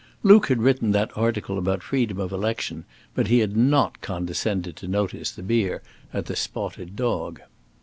Luke 0.23 0.47
had 0.47 0.63
written 0.63 0.93
that 0.93 1.15
article 1.15 1.59
about 1.59 1.83
freedom 1.83 2.19
of 2.19 2.31
election, 2.31 2.85
but 3.13 3.27
he 3.27 3.37
had 3.37 3.55
not 3.55 4.01
condescended 4.01 4.75
to 4.77 4.87
notice 4.87 5.29
the 5.29 5.43
beer 5.43 5.83
at 6.11 6.25
the 6.25 6.35
Spotted 6.35 6.95
Dog. 6.95 7.39